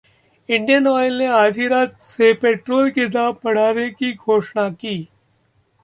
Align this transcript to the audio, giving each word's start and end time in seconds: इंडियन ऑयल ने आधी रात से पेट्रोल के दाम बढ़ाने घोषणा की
इंडियन 0.49 0.87
ऑयल 0.87 1.17
ने 1.17 1.25
आधी 1.33 1.67
रात 1.67 1.95
से 2.07 2.33
पेट्रोल 2.41 2.89
के 2.91 3.07
दाम 3.09 3.33
बढ़ाने 3.45 3.89
घोषणा 4.15 4.69
की 4.71 4.97